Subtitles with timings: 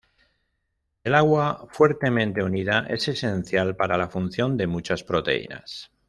[1.03, 5.91] El agua fuertemente unida es esencial para la función de muchas proteínas.